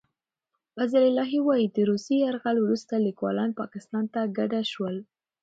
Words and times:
فضل 0.75 1.01
الهي 1.11 1.37
وايي، 1.47 1.67
د 1.75 1.77
روسي 1.89 2.15
یرغل 2.25 2.57
وروسته 2.61 2.93
لیکوالان 3.07 3.49
پاکستان 3.61 4.03
ته 4.13 4.21
کډه 4.37 4.61
شول. 4.71 4.95